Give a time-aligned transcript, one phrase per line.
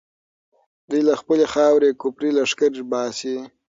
[0.89, 3.37] دوی له خپلې خاورې کفري لښکر باسي.